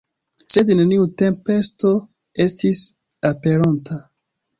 Sed 0.53 0.69
neniu 0.77 1.03
tempesto 1.21 1.91
estis 2.47 2.81
aperonta. 3.31 3.99